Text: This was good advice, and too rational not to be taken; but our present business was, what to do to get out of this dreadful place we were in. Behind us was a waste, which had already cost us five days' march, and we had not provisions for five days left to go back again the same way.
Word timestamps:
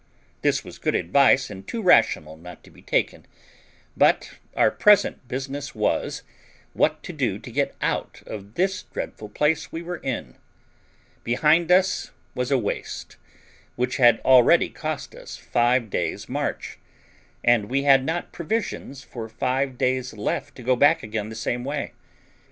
This 0.41 0.63
was 0.63 0.79
good 0.79 0.95
advice, 0.95 1.51
and 1.51 1.67
too 1.67 1.79
rational 1.79 2.35
not 2.35 2.63
to 2.63 2.71
be 2.71 2.81
taken; 2.81 3.27
but 3.95 4.31
our 4.55 4.71
present 4.71 5.27
business 5.27 5.75
was, 5.75 6.23
what 6.73 7.03
to 7.03 7.13
do 7.13 7.37
to 7.37 7.51
get 7.51 7.75
out 7.83 8.23
of 8.25 8.55
this 8.55 8.81
dreadful 8.81 9.29
place 9.29 9.71
we 9.71 9.83
were 9.83 9.97
in. 9.97 10.37
Behind 11.23 11.71
us 11.71 12.09
was 12.33 12.49
a 12.49 12.57
waste, 12.57 13.17
which 13.75 13.97
had 13.97 14.19
already 14.21 14.69
cost 14.69 15.13
us 15.13 15.37
five 15.37 15.91
days' 15.91 16.27
march, 16.27 16.79
and 17.43 17.69
we 17.69 17.83
had 17.83 18.03
not 18.03 18.33
provisions 18.33 19.03
for 19.03 19.29
five 19.29 19.77
days 19.77 20.13
left 20.13 20.55
to 20.55 20.63
go 20.63 20.75
back 20.75 21.03
again 21.03 21.29
the 21.29 21.35
same 21.35 21.63
way. 21.63 21.91